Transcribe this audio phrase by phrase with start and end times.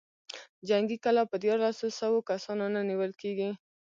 [0.69, 3.49] جنګي کلا په ديارلسو سوو کسانو نه نېول کېږي.